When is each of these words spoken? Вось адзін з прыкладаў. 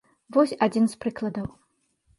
Вось 0.37 0.55
адзін 0.67 0.89
з 0.95 0.99
прыкладаў. 1.07 1.47